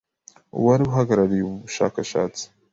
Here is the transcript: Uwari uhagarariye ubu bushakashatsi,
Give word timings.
Uwari 0.57 0.83
uhagarariye 0.89 1.43
ubu 1.45 1.57
bushakashatsi, 1.65 2.43